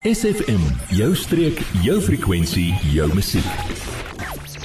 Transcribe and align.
SFM, 0.00 0.62
jou 0.96 1.10
streek, 1.12 1.58
jou 1.84 1.98
frekwensie, 2.00 2.70
jou 2.88 3.04
musiek. 3.12 3.44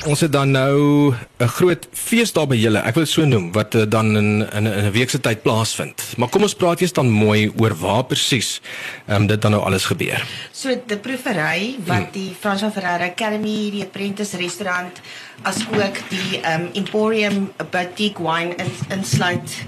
Ons 0.08 0.21
het 0.23 0.31
dan 0.31 0.54
nou 0.55 1.11
'n 1.11 1.47
groot 1.58 1.88
fees 1.92 2.31
daar 2.31 2.47
by 2.47 2.55
julle. 2.55 2.79
Ek 2.79 2.96
wil 2.96 3.05
so 3.05 3.25
noem 3.25 3.51
wat 3.51 3.75
eh, 3.75 3.83
dan 3.89 4.15
in 4.15 4.47
in, 4.53 4.67
'n 4.67 4.91
week 4.91 5.09
se 5.09 5.19
tyd 5.19 5.41
plaasvind. 5.41 6.13
Maar 6.17 6.29
kom 6.29 6.41
ons 6.41 6.55
praat 6.55 6.79
eers 6.79 6.93
dan 6.93 7.09
mooi 7.09 7.51
oor 7.57 7.75
waar 7.75 8.05
presies 8.05 8.61
ehm 9.07 9.21
um, 9.21 9.27
dit 9.27 9.41
dan 9.41 9.51
nou 9.51 9.63
alles 9.63 9.85
gebeur. 9.85 10.23
So 10.51 10.81
die 10.87 10.97
proevery 10.97 11.75
wat 11.86 12.13
die 12.13 12.36
François 12.39 12.71
Ferreira 12.71 13.05
Academy, 13.05 13.71
die 13.71 13.83
Apprentice 13.83 14.38
restaurant 14.38 15.02
as 15.41 15.57
ook 15.67 15.97
die 16.09 16.39
ehm 16.41 16.61
um, 16.61 16.70
Emporium 16.73 17.52
Boutique 17.71 18.23
Wine 18.23 18.55
in 18.55 18.97
insluit 18.97 19.65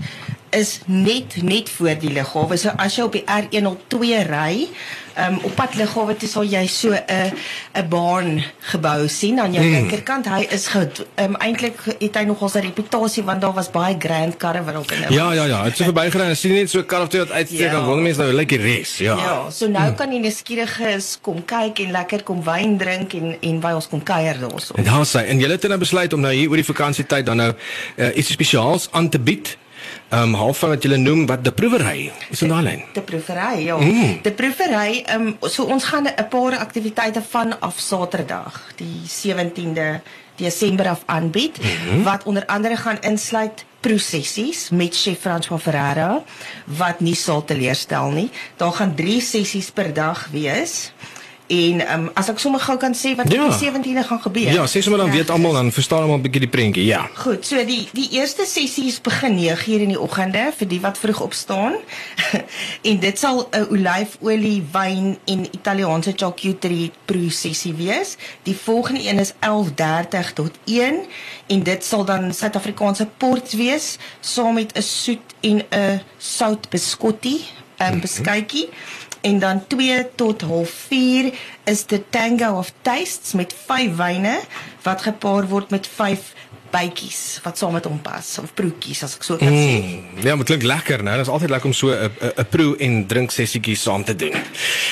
is 0.49 0.79
net 0.85 1.41
net 1.41 1.69
voor 1.69 1.99
die 1.99 2.11
lughawe. 2.13 2.57
So 2.57 2.71
as 2.77 2.95
jy 2.95 3.03
op 3.03 3.15
die 3.17 3.25
R102 3.25 3.99
ry, 4.29 4.67
um, 5.19 5.39
op 5.43 5.55
pad 5.55 5.75
lughawe 5.75 6.15
toe 6.17 6.29
sal 6.29 6.43
jy 6.43 6.65
so 6.67 6.91
'n 6.93 7.31
'n 7.75 7.87
baan 7.89 8.43
gebou 8.71 9.07
sien 9.07 9.39
aan 9.39 9.53
jou 9.53 9.65
Mm. 9.65 9.71
linkerkant. 9.73 10.25
Hy 10.27 10.47
is 10.49 10.67
ehm 10.67 10.87
um, 11.17 11.35
eintlik 11.35 11.75
het 11.99 12.15
hy 12.15 12.23
nogal 12.23 12.49
sy 12.49 12.59
reputasie 12.59 13.23
want 13.23 13.41
daar 13.41 13.53
was 13.53 13.71
baie 13.71 13.95
grand 13.99 14.37
karre 14.37 14.63
wat 14.63 14.75
op 14.77 14.91
in 14.91 15.03
hom. 15.03 15.13
Ja, 15.13 15.31
ja, 15.33 15.45
ja, 15.45 15.63
het 15.63 15.77
so 15.77 15.83
verbygery 15.83 16.23
en 16.23 16.37
sien 16.37 16.53
net 16.53 16.69
so 16.69 16.79
'n 16.79 16.85
kar 16.85 17.01
of 17.01 17.07
twee 17.09 17.21
wat 17.21 17.31
uitsteek 17.31 17.71
Ja. 17.71 17.77
en 17.79 17.85
wonder 17.85 18.03
mense 18.03 18.21
nou 18.21 18.33
lyk 18.33 18.49
die 18.49 18.57
res. 18.61 18.97
Ja. 18.97 19.15
Ja, 19.17 19.49
so 19.49 19.67
nou 19.67 19.93
kan 19.93 20.09
die 20.09 20.19
nuuskieriges 20.19 21.17
kom 21.21 21.45
kyk 21.45 21.79
en 21.79 21.91
lekker 21.91 22.23
kom 22.23 22.43
wyn 22.43 22.77
drink 22.77 23.13
en 23.13 23.35
en 23.41 23.59
by 23.59 23.71
ons 23.73 23.87
kom 23.87 24.03
kuier 24.03 24.37
daarso. 24.39 24.73
En 24.75 24.83
daar 24.83 25.05
sê 25.05 25.25
en 25.27 25.39
julle 25.39 25.51
het 25.53 25.67
nou 25.67 25.79
besluit 25.79 26.13
om 26.13 26.19
nou 26.21 26.33
hier 26.33 26.49
oor 26.49 26.55
die 26.55 26.65
vakansietyd 26.73 27.25
dan 27.25 27.37
nou 27.37 27.53
uh, 27.95 28.17
iets 28.17 28.31
spesiaals 28.31 28.87
aan 28.91 29.09
te 29.09 29.19
bied. 29.19 29.57
Ehm 30.09 30.21
um, 30.21 30.33
half 30.33 30.57
van 30.57 30.69
wat 30.69 30.83
julle 30.83 30.97
noem 30.97 31.25
wat 31.25 31.43
die 31.43 31.51
proewery 31.51 32.11
is 32.29 32.41
in 32.41 32.47
daai 32.53 32.63
lyn. 32.63 32.83
De 32.93 33.01
proevery, 33.01 33.65
ja. 33.65 33.77
Mm. 33.77 34.19
De 34.21 34.31
proevery, 34.31 35.01
ehm 35.05 35.27
um, 35.27 35.37
so 35.41 35.63
ons 35.63 35.83
gaan 35.83 36.07
'n 36.07 36.27
paar 36.29 36.57
aktiwiteite 36.57 37.21
vanaf 37.29 37.79
Saterdag, 37.79 38.63
die 38.75 39.01
17de 39.07 39.99
Desember 40.35 40.87
af 40.87 41.01
aanbied 41.05 41.57
mm 41.57 41.67
-hmm. 41.67 42.03
wat 42.03 42.23
onder 42.23 42.45
andere 42.45 42.77
gaan 42.77 43.01
insluit 43.01 43.65
prosessies 43.79 44.69
met 44.69 44.95
chef 44.95 45.19
François 45.19 45.61
Ferreira 45.61 46.23
wat 46.65 46.99
nie 46.99 47.15
sal 47.15 47.45
teleurstel 47.45 48.09
nie. 48.09 48.29
Daar 48.55 48.71
gaan 48.71 48.95
3 48.95 49.21
sessies 49.21 49.71
per 49.71 49.93
dag 49.93 50.27
wees. 50.31 50.91
En 51.47 51.79
ehm 51.87 51.99
um, 51.99 52.09
as 52.13 52.27
ek 52.29 52.39
sommer 52.39 52.59
gou 52.59 52.77
kan 52.77 52.93
sê 52.95 53.15
wat 53.15 53.31
Ja. 53.31 53.47
die 53.47 53.57
17de 53.69 54.03
gaan 54.03 54.21
gebeur. 54.21 54.51
Ja, 54.51 54.65
sê 54.67 54.81
sommer 54.81 54.99
dan 54.99 55.11
weet 55.11 55.29
almal 55.29 55.53
dan 55.53 55.71
verstaan 55.71 56.01
almal 56.01 56.17
'n 56.17 56.21
bietjie 56.21 56.39
die 56.39 56.49
prentjie. 56.49 56.85
Ja. 56.85 57.09
Goed, 57.13 57.45
so 57.45 57.65
die 57.65 57.87
die 57.93 58.09
eerste 58.11 58.45
sessies 58.45 59.01
begin 59.01 59.35
9:00 59.35 59.81
in 59.81 59.87
die 59.87 59.99
oggende 59.99 60.51
vir 60.57 60.67
die 60.67 60.81
wat 60.81 60.97
vroeg 60.97 61.21
opstaan. 61.21 61.73
en 62.89 62.99
dit 62.99 63.19
sal 63.19 63.47
'n 63.51 63.67
olyfolie, 63.69 64.63
wyn 64.71 65.17
en 65.25 65.47
Italiaanse 65.51 66.13
charcuterie 66.15 66.91
prosessie 67.05 67.73
wees. 67.73 68.17
Die 68.43 68.55
volgende 68.63 69.07
een 69.09 69.19
is 69.19 69.33
11:30 69.39 70.33
tot 70.33 70.51
1 70.65 70.95
en 71.47 71.63
dit 71.63 71.83
sal 71.83 72.05
dan 72.05 72.33
Suid-Afrikaanse 72.33 73.07
port 73.17 73.51
wees 73.53 73.97
saam 74.19 74.53
met 74.53 74.73
'n 74.77 74.81
soet 74.81 75.19
en 75.41 75.63
'n 75.71 76.01
sout 76.17 76.69
biskottie, 76.69 77.45
'n 77.79 77.93
um, 77.93 77.99
beskuitjie. 77.99 78.69
En 79.21 79.39
dan 79.39 79.67
2 79.67 80.07
tot 80.15 80.43
04 80.43 81.33
is 81.63 81.85
die 81.85 82.03
Tango 82.09 82.57
of 82.57 82.71
Tastes 82.81 83.33
met 83.33 83.55
5 83.65 83.95
wyne 83.95 84.39
wat 84.81 85.01
gepaar 85.01 85.47
word 85.47 85.69
met 85.69 85.87
5 85.87 86.33
bytjies 86.71 87.39
wat 87.43 87.57
saam 87.57 87.73
met 87.73 87.85
hom 87.85 87.99
pas 88.01 88.37
of 88.41 88.53
broodjies 88.53 89.03
as 89.03 89.15
ek 89.15 89.23
so 89.23 89.37
kan 89.37 89.47
sê. 89.47 89.81
Mm, 89.81 90.23
ja, 90.23 90.35
maar 90.35 90.45
klink 90.45 90.63
lekker, 90.63 91.03
né? 91.03 91.11
Dit 91.11 91.27
is 91.27 91.33
altyd 91.33 91.49
lekker 91.49 91.67
om 91.67 91.73
so 91.73 91.87
'n 91.89 92.11
'n- 92.21 92.33
'n 92.37 92.45
proe 92.49 92.75
en 92.77 93.07
drink 93.07 93.31
sessietjie 93.31 93.75
saam 93.75 94.03
te 94.03 94.15
doen. 94.15 94.33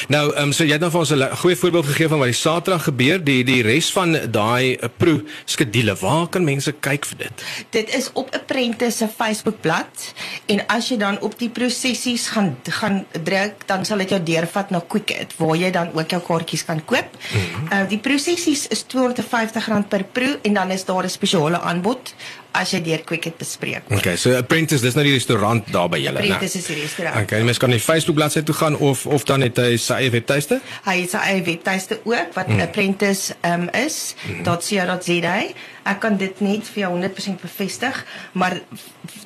Nou, 0.08 0.34
ehm 0.34 0.44
um, 0.44 0.52
so 0.52 0.64
jy 0.64 0.72
het 0.72 0.82
nou 0.82 0.92
vir 0.92 1.00
ons 1.00 1.12
'n 1.12 1.36
goeie 1.36 1.56
voorbeeld 1.56 1.86
gegee 1.86 2.08
van 2.08 2.20
wat 2.20 2.28
die 2.28 2.34
Saterdag 2.36 2.84
gebeur, 2.84 3.24
die 3.24 3.44
die 3.44 3.62
res 3.62 3.92
van 3.92 4.18
daai 4.32 4.76
eh, 4.76 4.90
proe 4.98 5.24
skedule. 5.46 5.96
Waar 5.96 6.28
kan 6.28 6.44
mense 6.44 6.72
kyk 6.72 7.06
vir 7.06 7.18
dit? 7.18 7.44
Dit 7.70 7.96
is 7.96 8.10
op 8.14 8.30
Apprentice 8.36 8.98
se 8.98 9.08
Facebookblad 9.08 10.14
en 10.46 10.62
as 10.68 10.90
jy 10.90 10.98
dan 10.98 11.20
op 11.22 11.38
die 11.40 11.50
prosessies 11.50 12.28
gaan 12.34 12.56
gaan 12.64 13.06
druk, 13.24 13.66
dan 13.68 13.86
sal 13.86 13.98
dit 14.04 14.10
jou 14.10 14.22
deurvat 14.24 14.70
na 14.74 14.82
Quicket 14.88 15.34
waar 15.38 15.56
jy 15.60 15.72
dan 15.72 15.92
ook 15.94 16.10
jou 16.10 16.22
kaartjies 16.22 16.66
kan 16.66 16.82
koop. 16.86 17.10
Mm 17.12 17.40
-hmm. 17.40 17.68
uh, 17.74 17.90
die 17.90 17.98
prosessies 18.00 18.68
is 18.68 18.86
R250 18.86 19.88
per 19.90 20.04
proe 20.04 20.40
en 20.42 20.54
dan 20.54 20.72
is 20.72 20.86
daar 20.86 21.04
'n 21.04 21.10
spesiale 21.10 21.58
Angebot 21.66 22.14
as 22.56 22.74
jy 22.76 22.82
deur 22.86 23.04
Quicket 23.08 23.38
bespreek. 23.40 23.90
Okay, 23.98 24.16
so 24.20 24.34
Apprentice, 24.38 24.84
dis 24.86 24.98
nou 24.98 25.06
die 25.06 25.16
restaurant 25.16 25.68
daar 25.74 25.90
by 25.92 26.00
julle, 26.02 26.22
né? 26.22 26.34
Apprentice 26.36 26.62
is 26.62 26.70
die 26.72 26.80
restaurant. 26.82 27.22
Okay, 27.24 27.44
mense 27.46 27.62
kan 27.62 27.74
die 27.74 27.82
Facebook 27.84 28.18
bladsy 28.20 28.44
toe 28.48 28.56
gaan 28.56 28.78
of 28.78 29.06
of 29.06 29.28
dan 29.30 29.44
net 29.46 29.60
hy 29.62 29.76
sy 29.82 30.02
eie 30.06 30.14
webtuiste. 30.16 30.60
Hy 30.88 30.98
het 31.04 31.16
sy 31.16 31.24
eie 31.30 31.46
webtuiste 31.46 32.02
ook 32.04 32.36
wat 32.38 32.52
mm. 32.52 32.66
apprentice 32.66 33.38
um, 33.48 33.70
is 33.76 34.16
mm. 34.26 34.44
.co.za. 34.46 35.38
Ek 35.86 36.00
kan 36.02 36.16
dit 36.18 36.40
net 36.42 36.66
vir 36.74 36.88
jou 36.88 36.96
100% 36.96 37.44
bevestig, 37.44 37.98
maar 38.34 38.56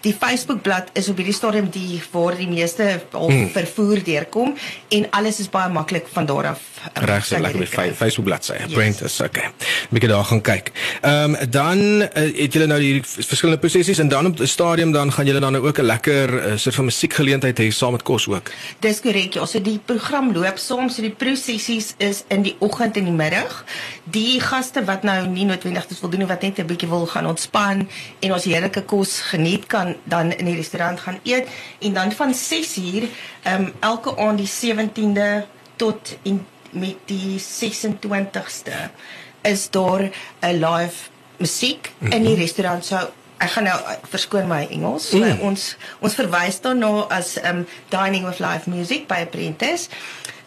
die 0.03 0.11
Facebookblad 0.11 0.89
is 0.99 1.07
op 1.11 1.19
hierdie 1.21 1.35
stadium 1.35 1.69
die 1.71 2.01
waar 2.11 2.35
die 2.35 2.49
meeste 2.51 2.87
al 3.15 3.31
mm. 3.31 3.53
vervoer 3.55 4.01
deurkom 4.03 4.51
en 4.95 5.07
alles 5.15 5.39
is 5.39 5.47
baie 5.51 5.71
maklik 5.71 6.09
van 6.11 6.27
daar 6.27 6.51
af. 6.51 6.65
um, 6.89 7.05
Reg, 7.07 7.25
so 7.25 7.39
lekker 7.39 7.63
by 7.75 7.87
Facebook 7.95 8.27
bladsy. 8.27 8.57
Apprentice, 8.65 9.23
okay. 9.23 9.53
Bietjie 9.89 10.11
daar 10.11 10.27
gaan 10.31 10.43
kyk. 10.43 10.71
Ehm 11.01 11.35
um, 11.39 11.49
dan 11.49 11.79
uh, 12.01 12.25
het 12.41 12.53
julle 12.53 12.67
nou 12.67 12.79
hierdie 12.81 13.18
verskillende 13.27 13.59
prosessies 13.59 13.99
en 13.99 14.07
dan 14.07 14.25
op 14.25 14.37
die 14.37 14.47
stadium 14.47 14.91
dan 14.91 15.11
gaan 15.11 15.25
julle 15.25 15.39
dan 15.39 15.55
ook 15.55 15.77
'n 15.79 15.85
lekker 15.85 16.33
uh, 16.33 16.57
soort 16.57 16.75
van 16.75 16.85
musiekgeleentheid 16.85 17.59
hê 17.59 17.67
saam 17.69 17.91
met 17.91 18.03
kos 18.03 18.27
ook. 18.27 18.51
Dis 18.79 18.99
korrek. 18.99 19.33
Ja, 19.33 19.45
so 19.45 19.61
die 19.61 19.79
program 19.85 20.33
loop 20.33 20.57
soms 20.57 20.95
so 20.95 21.01
die 21.01 21.11
prosessies 21.11 21.93
is 21.97 22.23
in 22.27 22.41
die 22.41 22.55
oggend 22.59 22.97
en 22.97 23.03
die 23.03 23.13
middag. 23.13 23.65
Die 24.03 24.39
gaste 24.39 24.83
wat 24.85 25.03
nou 25.03 25.27
nie 25.27 25.45
noodwendig 25.45 25.87
dit 25.87 25.99
wil 25.99 26.09
doen 26.09 26.27
wat 26.27 26.41
net 26.41 26.59
'n 26.59 26.65
bietjie 26.65 26.89
wil 26.89 27.05
gaan 27.05 27.27
ontspan 27.27 27.89
en 28.19 28.33
ons 28.33 28.43
heerlike 28.43 28.81
kos 28.81 29.19
geniet 29.19 29.67
kan 29.67 29.95
dan 30.03 30.31
in 30.31 30.45
die 30.45 30.55
restaurant 30.55 30.99
gaan 30.99 31.19
eet 31.23 31.47
en 31.79 31.93
dan 31.93 32.11
van 32.11 32.33
6uur 32.33 33.03
ehm 33.43 33.61
um, 33.61 33.73
elke 33.79 34.17
aand 34.17 34.37
die 34.37 34.47
17de 34.47 35.45
tot 35.75 36.17
en 36.23 36.45
met 36.71 36.95
die 37.05 37.39
26ste 37.39 38.91
is 39.41 39.69
daar 39.69 40.11
'n 40.39 40.65
live 40.65 41.09
musiek 41.39 41.91
mm 41.97 42.07
-hmm. 42.07 42.15
in 42.15 42.23
die 42.23 42.35
restaurant. 42.35 42.85
So 42.85 42.95
ek 43.39 43.49
gaan 43.55 43.63
nou 43.63 43.79
eh, 43.79 43.97
verskoon 44.11 44.47
my 44.47 44.67
Engels. 44.69 45.11
Mm. 45.11 45.23
mm. 45.23 45.41
Ons 45.49 45.75
ons 45.99 46.15
verwys 46.15 46.61
daarna 46.61 47.07
as 47.09 47.37
um 47.43 47.65
dining 47.89 48.25
with 48.27 48.39
live 48.39 48.69
music 48.69 49.07
by 49.07 49.23
Apprentice. 49.27 49.89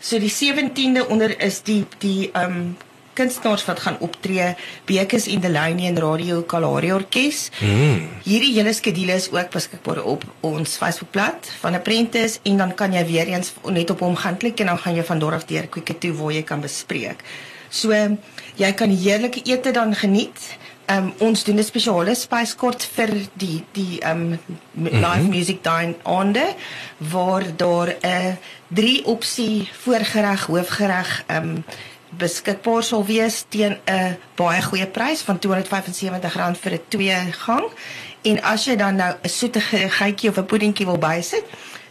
So 0.00 0.18
die 0.18 0.32
17de 0.32 1.06
onder 1.08 1.40
is 1.40 1.62
die 1.62 1.84
die 1.98 2.30
um 2.34 2.76
kunstenaars 3.12 3.64
wat 3.68 3.80
gaan 3.84 3.98
optree, 4.00 4.54
Bekes 4.88 5.26
en 5.28 5.40
Delaney 5.44 5.86
en 5.86 5.98
Radio 6.00 6.42
Kalahari 6.48 6.92
Orkees. 6.92 7.50
Mm. 7.60 8.08
Hierdie 8.24 8.54
hele 8.56 8.72
skedule 8.72 9.16
is 9.20 9.28
ook 9.32 9.52
beskikbaar 9.52 10.02
op 10.04 10.24
ons 10.40 10.76
Facebookblad 10.80 11.50
van 11.60 11.76
Apprentice 11.76 12.40
en 12.48 12.56
dan 12.64 12.74
kan 12.74 12.96
jy 12.96 13.04
weer 13.06 13.32
eens 13.34 13.52
net 13.68 13.92
op 13.92 14.00
hom 14.00 14.16
gaan 14.16 14.40
klik 14.40 14.60
en 14.64 14.72
dan 14.72 14.80
gaan 14.80 14.96
jy 14.96 15.04
van 15.04 15.20
daar 15.20 15.36
af 15.36 15.44
deur 15.44 15.68
Quicket 15.68 16.00
toe 16.00 16.14
waar 16.16 16.32
jy 16.32 16.42
kan 16.42 16.64
bespreek. 16.64 17.20
So 17.72 17.92
jy 18.56 18.72
kan 18.76 18.90
heerlike 18.92 19.44
ete 19.48 19.72
dan 19.72 19.94
geniet. 19.96 20.56
Um, 20.92 21.12
ons 21.18 21.44
doen 21.44 21.56
'n 21.56 21.64
spesiale 21.64 22.14
spyskort 22.14 22.84
vir 22.84 23.10
die 23.32 23.64
die 23.72 24.00
um 24.04 24.38
live 24.74 25.28
music 25.28 25.62
dine 25.64 25.94
aande 26.02 26.54
waar 26.98 27.44
daar 27.56 27.88
'n 27.88 28.06
uh, 28.06 28.32
drie 28.68 29.04
opsie 29.04 29.68
voorgereg, 29.72 30.46
hoofgereg 30.46 31.24
um 31.28 31.64
beskikbaar 32.10 32.82
sal 32.82 33.06
wees 33.06 33.44
teen 33.48 33.78
'n 33.86 34.18
baie 34.34 34.62
goeie 34.62 34.86
prys 34.86 35.22
van 35.22 35.38
R275 35.38 36.60
vir 36.60 36.72
'n 36.72 36.84
twee 36.88 37.16
gang. 37.30 37.64
En 38.22 38.42
as 38.42 38.64
jy 38.64 38.76
dan 38.76 38.96
nou 38.96 39.14
'n 39.22 39.28
soete 39.28 39.60
geitjie 40.00 40.30
of 40.30 40.36
'n 40.36 40.46
puddingkie 40.46 40.86
wil 40.86 40.98
bysit, 40.98 41.44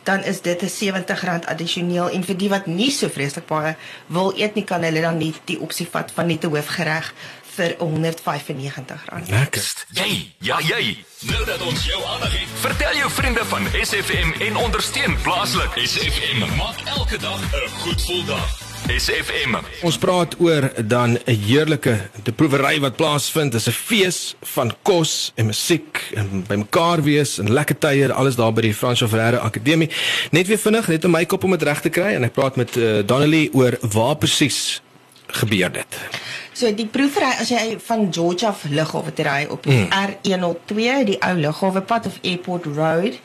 dan 0.03 0.23
is 0.23 0.41
dit 0.41 0.61
'n 0.61 0.67
R70 0.67 1.45
addisioneel 1.45 2.09
en 2.09 2.23
vir 2.23 2.37
die 2.37 2.49
wat 2.49 2.65
nie 2.65 2.91
so 2.91 3.09
vreeslik 3.09 3.45
baie 3.47 3.75
wil 4.07 4.33
eet 4.35 4.55
nie, 4.55 4.63
kan 4.63 4.83
hulle 4.83 5.01
dan 5.01 5.17
net 5.17 5.41
die 5.45 5.59
opsie 5.59 5.87
vat 5.91 6.11
van 6.11 6.27
net 6.27 6.43
'n 6.43 6.49
hoofgereg 6.49 7.13
vir 7.55 7.75
R195. 7.75 9.05
Lekker. 9.27 9.85
Jy, 9.97 10.09
ja 10.39 10.59
jy. 10.63 10.97
Nou 11.29 11.45
dat 11.45 11.61
ons 11.61 11.85
jou 11.85 11.99
aandag 12.13 12.33
het, 12.39 12.57
Vertel 12.63 12.95
jou 12.95 13.11
vriende 13.11 13.45
van 13.45 13.67
SFM 13.83 14.33
en 14.47 14.55
ondersteun 14.55 15.15
plaaslik. 15.21 15.75
SFM 15.75 16.45
maak 16.57 16.81
elke 16.97 17.17
dag 17.17 17.39
'n 17.41 17.69
goed 17.83 18.01
gevoel 18.01 18.25
dag. 18.25 18.69
SFM. 18.89 19.55
Ons 19.85 19.97
praat 19.97 20.35
oor 20.39 20.71
dan 20.85 21.17
'n 21.25 21.39
heerlike 21.45 22.09
te 22.23 22.31
proewery 22.31 22.79
wat 22.79 22.95
plaasvind. 22.95 23.51
Dis 23.51 23.67
'n 23.67 23.71
fees 23.71 24.35
van 24.41 24.73
kos 24.81 25.31
en 25.35 25.45
musiek 25.45 26.11
en 26.13 26.45
bymekaar 26.47 27.03
wees 27.03 27.37
en 27.37 27.53
lekker 27.53 27.77
tye, 27.77 28.13
alles 28.13 28.35
daar 28.35 28.53
by 28.53 28.61
die 28.61 28.73
François 28.73 29.09
Ferreira 29.09 29.37
Akademie. 29.37 29.89
Net 30.31 30.47
weer 30.47 30.57
vinnig, 30.57 30.87
net 30.87 31.05
om 31.05 31.11
my 31.11 31.25
kop 31.25 31.43
om 31.43 31.51
dit 31.51 31.63
reg 31.63 31.81
te 31.81 31.89
kry 31.89 32.13
en 32.13 32.23
ek 32.23 32.33
praat 32.33 32.55
met 32.55 32.75
uh, 32.75 32.99
Donnelly 33.05 33.49
oor 33.53 33.77
waar 33.81 34.15
presies 34.15 34.81
gebeur 35.31 35.71
dit. 35.71 35.99
So 36.53 36.73
die 36.75 36.87
proevery 36.87 37.31
as 37.39 37.49
jy 37.49 37.77
van 37.79 38.09
George 38.13 38.47
af 38.47 38.65
lughawe 38.69 39.13
toe 39.13 39.25
ry 39.25 39.45
op 39.49 39.63
die 39.63 39.77
mm. 39.77 39.87
R102, 39.91 41.05
die 41.07 41.17
ou 41.21 41.33
lughawepad 41.39 42.05
of 42.05 42.19
Airport 42.21 42.65
Road, 42.65 43.17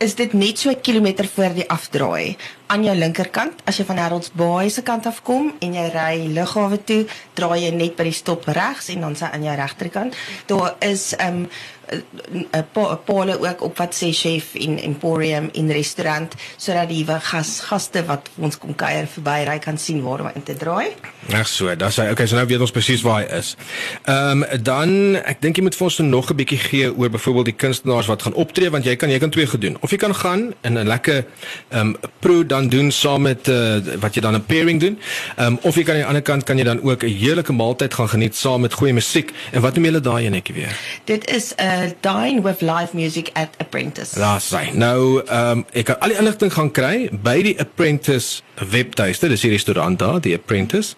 is 0.00 0.14
dit 0.14 0.32
net 0.32 0.58
so 0.58 0.70
'n 0.70 0.80
kilometer 0.80 1.28
voor 1.34 1.54
die 1.54 1.68
afdraai 1.68 2.36
aan 2.70 2.84
jou 2.86 2.94
linkerkant. 2.94 3.64
As 3.66 3.80
jy 3.80 3.84
van 3.88 3.98
Harold's 3.98 4.30
Bay 4.36 4.70
se 4.70 4.82
kant 4.86 5.08
af 5.10 5.22
kom 5.26 5.50
en 5.58 5.74
jy 5.74 5.88
ry 5.90 6.14
lughawe 6.36 6.78
toe, 6.86 7.02
draai 7.34 7.64
jy 7.64 7.74
net 7.74 7.98
by 7.98 8.06
die 8.06 8.14
stop 8.14 8.46
regs 8.46 8.92
en 8.94 9.06
dan 9.06 9.18
sy 9.18 9.30
aan 9.30 9.46
jou 9.46 9.56
regterkant. 9.58 10.18
Daar 10.50 10.76
is 10.86 11.10
um 11.18 11.46
'n 11.90 12.98
pole 13.04 13.48
ook 13.48 13.62
op 13.62 13.76
wat 13.76 13.94
sê 13.94 14.08
chef 14.12 14.54
in 14.54 14.78
Emporium 14.78 15.48
in 15.52 15.70
restaurant 15.70 16.34
sodat 16.56 16.88
die 16.88 17.06
gas 17.06 17.60
gaste 17.60 18.04
wat 18.04 18.28
ons 18.36 18.58
kom 18.58 18.74
kuier 18.74 19.06
verby 19.06 19.44
ry 19.46 19.58
kan 19.58 19.78
sien 19.78 20.02
waar 20.02 20.20
om 20.20 20.30
in 20.34 20.42
te 20.42 20.54
draai. 20.54 20.94
Reg 21.28 21.48
so, 21.48 21.76
dan 21.76 21.90
sê 21.90 22.10
okay, 22.10 22.26
so 22.26 22.36
nou 22.36 22.46
weet 22.46 22.60
ons 22.60 22.70
presies 22.70 23.02
waar 23.02 23.20
hy 23.22 23.38
is. 23.38 23.56
Ehm 24.04 24.42
um, 24.42 24.62
dan 24.62 25.16
ek 25.16 25.42
dink 25.42 25.56
jy 25.56 25.62
moet 25.62 25.74
vir 25.74 25.84
ons 25.84 25.98
nog 25.98 26.30
'n 26.30 26.36
bietjie 26.36 26.58
gee 26.58 26.96
oor 26.96 27.10
byvoorbeeld 27.10 27.44
die 27.44 27.56
kunstenaars 27.56 28.06
wat 28.06 28.22
gaan 28.22 28.34
optree 28.34 28.70
want 28.70 28.84
jy 28.84 28.96
kan 28.96 29.10
jy 29.10 29.18
kan 29.18 29.30
twee 29.30 29.46
gedoen. 29.46 29.76
Of 29.80 29.90
jy 29.90 29.96
kan 29.96 30.14
gaan 30.14 30.54
in 30.62 30.78
'n 30.78 30.86
lekker 30.86 31.24
ehm 31.68 31.80
um, 31.80 31.96
pro 32.20 32.46
dan 32.46 32.59
doen 32.68 32.90
saam 32.90 33.22
met 33.22 33.48
uh, 33.48 33.76
wat 34.00 34.14
jy 34.14 34.20
dan 34.20 34.34
'n 34.34 34.44
pairing 34.44 34.80
doen. 34.80 34.98
Ehm 35.36 35.46
um, 35.46 35.58
of 35.62 35.74
jy 35.74 35.82
kan 35.82 35.94
aan 35.94 36.00
die 36.00 36.06
ander 36.06 36.22
kant 36.22 36.44
kan 36.44 36.56
jy 36.56 36.64
dan 36.64 36.82
ook 36.82 37.02
'n 37.02 37.06
heerlike 37.06 37.52
maaltyd 37.52 37.94
gaan 37.94 38.08
geniet 38.08 38.36
saam 38.36 38.60
met 38.60 38.72
goeie 38.72 38.92
musiek. 38.92 39.32
En 39.52 39.60
wat 39.60 39.74
noem 39.74 39.84
julle 39.84 40.00
daai 40.00 40.26
enetjie 40.26 40.54
weer? 40.54 40.76
Dit 41.04 41.30
is 41.30 41.54
'n 41.56 41.62
uh, 41.64 41.90
dine 42.00 42.42
with 42.42 42.60
live 42.60 42.88
music 42.92 43.30
at 43.32 43.48
Apprentice. 43.58 44.18
Daar's 44.18 44.50
hy. 44.50 44.70
Nou 44.72 45.22
ehm 45.26 45.50
um, 45.50 45.64
ek 45.72 45.84
kan 45.84 46.00
al 46.00 46.08
die 46.08 46.18
inligting 46.18 46.52
gaan 46.52 46.70
kry 46.70 47.08
by 47.12 47.42
die 47.42 47.58
Apprentice 47.58 48.42
webtuiste. 48.70 49.28
Dis 49.28 49.40
die 49.40 49.50
restaurant 49.50 49.98
daar, 49.98 50.20
die 50.20 50.34
Apprentice. 50.34 50.94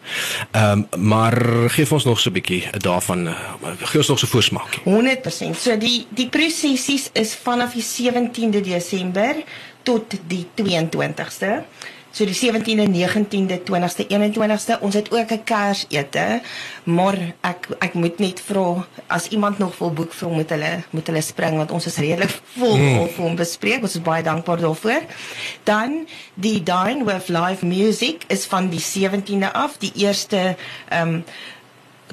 Ehm 0.50 0.84
um, 0.90 1.00
maar 1.02 1.36
gee 1.68 1.86
ons 1.90 2.04
nog 2.04 2.20
so 2.20 2.30
'n 2.30 2.32
bietjie 2.32 2.64
daarvan 2.78 3.26
uh, 3.26 3.34
gee 3.78 3.98
ons 3.98 4.08
nog 4.08 4.18
so 4.18 4.26
voorsmaak. 4.26 4.78
100%. 4.84 5.56
So 5.58 5.78
die 5.78 6.06
die 6.08 6.28
prosessies 6.28 7.10
is 7.12 7.34
vanaf 7.34 7.72
die 7.72 7.84
17de 7.84 8.60
Desember 8.60 9.34
tot 9.82 10.14
die 10.28 10.46
22ste. 10.54 11.62
So 12.12 12.26
die 12.28 12.36
17de, 12.36 12.84
19de, 12.92 13.56
20ste, 13.64 14.04
21ste, 14.04 14.76
ons 14.84 14.94
het 14.94 15.08
ook 15.10 15.30
'n 15.32 15.44
Kersete, 15.44 16.40
maar 16.84 17.16
ek 17.40 17.68
ek 17.78 17.94
moet 17.94 18.18
net 18.18 18.40
vra 18.40 18.86
as 19.06 19.28
iemand 19.28 19.58
nog 19.58 19.78
wil 19.78 19.92
boek 19.92 20.12
vir 20.12 20.28
moet 20.28 20.50
hulle 20.50 20.82
moet 20.90 21.06
hulle 21.06 21.20
spring 21.20 21.56
want 21.56 21.70
ons 21.70 21.86
is 21.86 21.96
redelik 21.96 22.40
vol 22.58 22.76
mm. 22.76 23.08
om 23.18 23.36
bespreek. 23.36 23.82
Ons 23.82 23.94
is 23.94 24.02
baie 24.02 24.22
dankbaar 24.22 24.60
daarvoor. 24.60 25.02
Dan 25.64 26.06
die 26.34 26.62
Dine 26.62 27.04
with 27.04 27.28
Live 27.28 27.66
Music 27.66 28.24
is 28.26 28.44
van 28.44 28.68
die 28.68 28.82
17de 28.82 29.52
af, 29.52 29.78
die 29.78 29.92
eerste 29.94 30.56
ehm 30.88 31.08
um, 31.08 31.24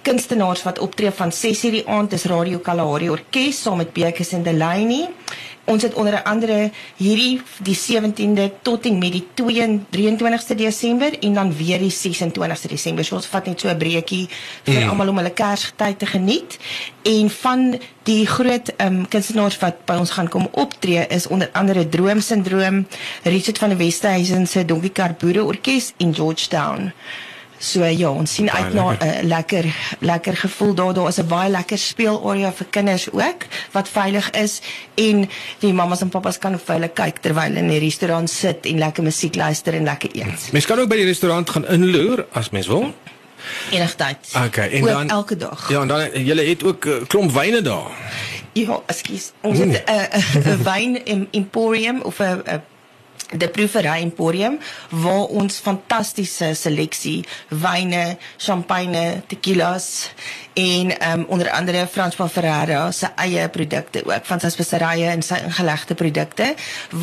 kunstenaars 0.02 0.64
wat 0.64 0.80
optree 0.80 1.12
van 1.12 1.32
6:00 1.32 1.72
die 1.72 1.88
aand 1.88 2.14
is 2.14 2.24
Radio 2.24 2.60
Kalahari 2.60 3.10
Orkees 3.10 3.62
saam 3.62 3.78
met 3.78 3.94
Bekes 3.94 4.32
en 4.32 4.44
Delaney. 4.44 5.10
Ons 5.70 5.84
het 5.86 5.94
onder 5.94 6.18
andere 6.24 6.72
hierdie 6.98 7.42
die 7.62 7.76
17de 7.78 8.48
tot 8.66 8.86
en 8.90 8.98
met 8.98 9.14
die 9.14 9.26
23ste 9.38 10.56
Desember 10.58 11.14
en 11.20 11.34
dan 11.34 11.52
weer 11.54 11.78
die 11.78 11.94
26ste 11.94 12.72
Desember. 12.72 13.06
So 13.06 13.20
ons 13.20 13.30
vat 13.30 13.46
net 13.46 13.62
so 13.62 13.70
'n 13.70 13.78
breekie 13.78 14.28
vir 14.64 14.82
mm. 14.82 14.90
almal 14.90 15.10
om 15.10 15.18
hulle 15.18 15.34
Kersgety 15.34 15.94
te 15.94 16.06
geniet. 16.06 16.58
En 17.04 17.30
van 17.30 17.80
die 18.04 18.26
groot 18.26 18.74
ehm 18.78 18.96
um, 18.96 19.08
kunstenaars 19.08 19.60
wat 19.60 19.86
by 19.86 19.94
ons 20.02 20.10
gaan 20.10 20.30
kom 20.30 20.48
optree 20.52 21.06
is 21.08 21.28
onder 21.28 21.50
andere 21.54 21.90
Droomsindroom, 21.90 22.88
Richard 23.24 23.58
van 23.58 23.78
Westhuizen 23.78 24.48
se 24.48 24.66
Donkie 24.66 24.92
Karboere 24.92 25.44
Orkees 25.44 25.94
in 25.98 26.16
Georgetown. 26.16 26.94
So 27.60 27.84
ja, 27.84 28.10
ons 28.10 28.34
sien 28.34 28.52
uit 28.52 28.74
na 28.74 28.92
'n 28.92 28.98
uh, 29.04 29.24
lekker 29.24 29.66
lekker 30.00 30.38
gevoel 30.38 30.74
daar. 30.74 30.94
Daar 30.94 31.08
is 31.08 31.20
'n 31.20 31.28
baie 31.28 31.50
lekker 31.50 31.78
speelarea 31.78 32.54
vir 32.54 32.66
kinders 32.70 33.12
ook 33.12 33.46
wat 33.72 33.90
veilig 33.90 34.30
is 34.30 34.62
en 34.96 35.30
die 35.60 35.74
mammas 35.74 36.02
en 36.02 36.10
pappas 36.10 36.38
kan 36.38 36.60
vir 36.60 36.74
hulle 36.76 36.90
kyk 36.94 37.18
terwyl 37.18 37.44
hulle 37.44 37.60
in 37.60 37.68
die 37.68 37.80
restaurant 37.80 38.30
sit 38.30 38.66
en 38.66 38.78
lekker 38.78 39.04
musiek 39.04 39.36
luister 39.36 39.74
en 39.74 39.84
lekker 39.84 40.10
eet. 40.14 40.52
Mens 40.52 40.66
kan 40.66 40.80
ook 40.80 40.90
by 40.90 40.96
die 40.96 41.06
restaurant 41.06 41.50
gaan 41.50 41.68
inloer 41.68 42.26
as 42.32 42.50
mens 42.50 42.68
wil. 42.68 42.94
Enigtyd. 43.72 44.18
Okay, 44.46 44.70
en 44.70 44.84
ook 44.84 44.90
dan 44.90 45.10
elke 45.10 45.38
dag. 45.38 45.70
Ja, 45.70 45.82
en 45.82 45.88
dan 45.88 46.26
jy 46.26 46.50
het 46.50 46.64
ook 46.64 46.86
uh, 46.86 46.94
klomp 47.08 47.32
wyne 47.32 47.62
daar. 47.62 47.92
Ja, 48.54 48.82
ekskuus. 48.86 49.32
Ons 49.42 49.60
het 49.60 49.68
'n 49.68 49.92
uh, 49.92 50.56
'n 50.56 50.64
wyn 50.64 51.28
emporium 51.32 52.02
of 52.02 52.20
'n 52.20 52.62
die 53.38 53.50
proevery 53.54 54.02
emporium 54.02 54.58
waar 54.90 55.28
ons 55.38 55.60
fantastiese 55.62 56.54
seleksie 56.58 57.22
wyne, 57.50 58.18
champagne, 58.38 59.22
tequilas 59.30 60.10
en 60.60 60.94
um, 61.12 61.26
onder 61.30 61.52
andere 61.54 61.86
François 61.88 62.30
Ferrara 62.32 62.92
se 62.92 63.08
eie 63.22 63.46
produkte 63.50 64.02
ook 64.06 64.26
van 64.26 64.42
sy 64.42 64.50
speserye 64.54 65.12
en 65.14 65.24
sy 65.26 65.40
ingelegde 65.46 65.96
produkte 66.00 66.54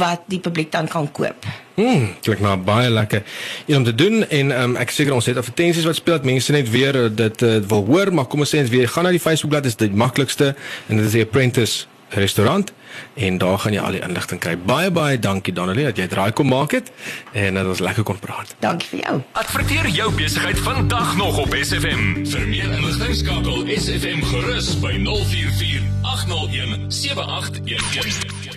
wat 0.00 0.26
die 0.30 0.42
publiek 0.42 0.72
dan 0.74 0.90
kan 0.90 1.08
koop. 1.12 1.46
Hmm, 1.76 2.08
klink 2.24 2.40
nou 2.40 2.54
baie 2.64 2.90
lekker. 2.90 3.22
En 3.66 3.76
om 3.76 3.84
te 3.84 3.94
doen 3.94 4.22
en 4.24 4.52
um, 4.60 4.76
ek 4.80 4.94
seker 4.96 5.14
ons 5.14 5.26
het 5.28 5.36
advertensies 5.36 5.86
wat 5.86 5.98
speel 5.98 6.18
dat 6.18 6.28
mense 6.28 6.52
net 6.52 6.70
weer 6.72 6.96
uh, 7.06 7.10
dit 7.12 7.44
uh, 7.46 7.58
wil 7.70 7.84
hoor, 7.86 8.12
maar 8.12 8.28
kom 8.32 8.42
ons 8.44 8.54
sê 8.54 8.64
ons 8.64 8.72
weer 8.72 8.88
gaan 8.88 9.06
na 9.06 9.14
die 9.14 9.22
Facebookblad 9.22 9.68
is 9.68 9.78
die 9.78 9.92
maklikste 9.92 10.54
en 10.88 10.96
dit 10.98 11.06
is 11.06 11.20
die 11.20 11.26
Apprentice 11.26 11.86
restaurant 12.08 12.72
en 13.14 13.38
daar 13.38 13.58
gaan 13.58 13.72
jy 13.72 13.80
al 13.80 13.96
die 13.98 14.02
inligting 14.02 14.40
kry. 14.40 14.56
Baie 14.58 14.90
baie 14.90 15.18
dankie 15.18 15.52
Donnelly 15.54 15.88
dat 15.88 15.98
jy 16.00 16.06
draai 16.06 16.32
kom 16.32 16.48
maak 16.48 16.72
het 16.76 16.92
en 17.32 17.54
dat 17.54 17.66
ons 17.66 17.82
lekker 17.84 18.06
kon 18.06 18.18
praat. 18.18 18.54
Dankie 18.64 18.88
vir 18.94 19.02
jou. 19.04 19.16
Adverteer 19.32 19.88
jou 19.88 20.10
besigheid 20.16 20.58
vandag 20.58 21.16
nog 21.16 21.38
op 21.38 21.56
SFM. 21.60 22.24
Vir 22.24 22.48
meer 22.48 22.70
inligting 22.78 23.16
skakel 23.22 23.66
SFM 23.76 24.22
gerus 24.32 24.74
by 24.80 24.94
044 25.04 25.82
801 26.02 26.92
7811. 26.92 28.55